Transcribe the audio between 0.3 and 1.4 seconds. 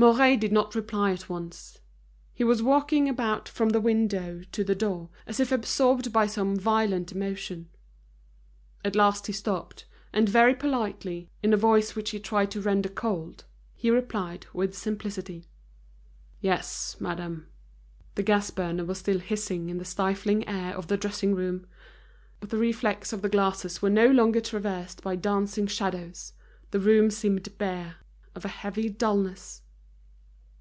did not reply at